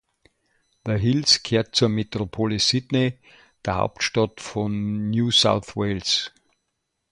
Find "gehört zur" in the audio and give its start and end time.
1.43-1.87